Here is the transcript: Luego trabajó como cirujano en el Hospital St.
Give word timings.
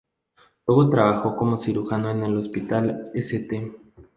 Luego 0.65 0.89
trabajó 0.89 1.35
como 1.37 1.59
cirujano 1.61 2.09
en 2.09 2.23
el 2.23 2.35
Hospital 2.35 3.11
St. 3.13 3.71